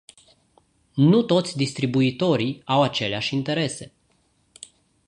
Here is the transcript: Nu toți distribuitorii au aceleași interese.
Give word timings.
Nu 0.93 1.21
toți 1.21 1.57
distribuitorii 1.57 2.61
au 2.65 2.81
aceleași 2.81 3.35
interese. 3.35 3.91